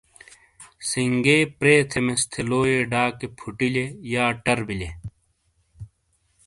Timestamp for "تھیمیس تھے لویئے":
1.89-2.79